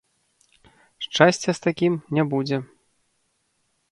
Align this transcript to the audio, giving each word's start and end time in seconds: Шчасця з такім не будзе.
Шчасця 1.07 1.51
з 1.59 1.63
такім 1.67 1.93
не 2.19 2.23
будзе. 2.33 2.57